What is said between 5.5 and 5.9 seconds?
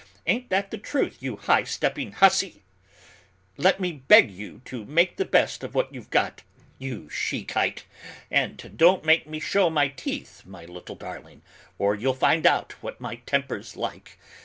of